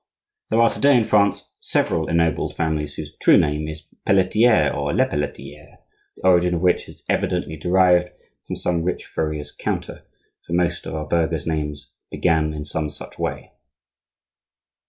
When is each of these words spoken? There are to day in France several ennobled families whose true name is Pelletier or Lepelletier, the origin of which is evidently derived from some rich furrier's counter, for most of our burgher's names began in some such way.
There 0.49 0.59
are 0.59 0.71
to 0.71 0.81
day 0.81 0.97
in 0.97 1.03
France 1.03 1.53
several 1.59 2.09
ennobled 2.09 2.55
families 2.55 2.95
whose 2.95 3.15
true 3.21 3.37
name 3.37 3.67
is 3.67 3.85
Pelletier 4.03 4.73
or 4.75 4.91
Lepelletier, 4.93 5.77
the 6.17 6.25
origin 6.27 6.55
of 6.55 6.61
which 6.61 6.89
is 6.89 7.03
evidently 7.07 7.55
derived 7.55 8.09
from 8.47 8.55
some 8.55 8.81
rich 8.81 9.05
furrier's 9.05 9.51
counter, 9.51 10.03
for 10.47 10.53
most 10.53 10.87
of 10.87 10.95
our 10.95 11.05
burgher's 11.05 11.45
names 11.45 11.91
began 12.09 12.51
in 12.51 12.65
some 12.65 12.89
such 12.89 13.19
way. 13.19 13.51